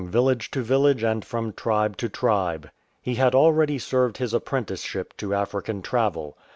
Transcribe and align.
ARNOT 0.01 0.09
village 0.11 0.49
to 0.49 0.63
village 0.63 1.03
and 1.03 1.23
from 1.23 1.53
tribe 1.53 1.95
to 1.97 2.09
tribe. 2.09 2.71
He 3.03 3.13
had 3.13 3.35
already 3.35 3.77
served 3.77 4.17
his 4.17 4.33
apprenticeship 4.33 5.15
to 5.17 5.35
African 5.35 5.83
travel. 5.83 6.35